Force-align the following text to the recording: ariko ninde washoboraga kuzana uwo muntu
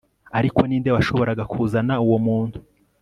ariko 0.39 0.59
ninde 0.65 0.89
washoboraga 0.95 1.43
kuzana 1.51 1.93
uwo 2.05 2.17
muntu 2.27 2.57